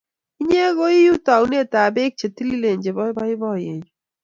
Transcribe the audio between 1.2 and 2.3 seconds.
taunetap pek che